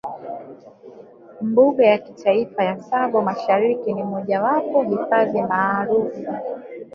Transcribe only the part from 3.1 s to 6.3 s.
Mashariki ni mojawapo hifadhi maarufu